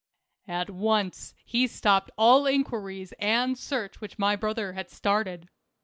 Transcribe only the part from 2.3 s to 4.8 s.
inquiries and search which my brother